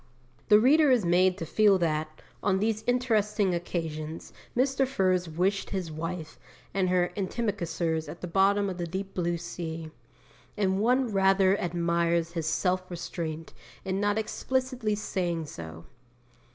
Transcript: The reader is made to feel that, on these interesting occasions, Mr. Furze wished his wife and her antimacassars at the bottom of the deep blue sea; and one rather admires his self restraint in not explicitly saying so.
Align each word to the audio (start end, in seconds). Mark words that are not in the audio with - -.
The 0.49 0.59
reader 0.59 0.89
is 0.89 1.05
made 1.05 1.37
to 1.37 1.45
feel 1.45 1.77
that, 1.77 2.23
on 2.41 2.57
these 2.57 2.83
interesting 2.87 3.53
occasions, 3.53 4.33
Mr. 4.57 4.87
Furze 4.87 5.29
wished 5.29 5.69
his 5.69 5.91
wife 5.91 6.39
and 6.73 6.89
her 6.89 7.11
antimacassars 7.15 8.09
at 8.09 8.19
the 8.21 8.25
bottom 8.27 8.67
of 8.67 8.79
the 8.79 8.87
deep 8.87 9.13
blue 9.13 9.37
sea; 9.37 9.91
and 10.57 10.79
one 10.79 11.11
rather 11.13 11.55
admires 11.59 12.31
his 12.31 12.47
self 12.47 12.89
restraint 12.89 13.53
in 13.85 14.01
not 14.01 14.17
explicitly 14.17 14.95
saying 14.95 15.45
so. 15.45 15.85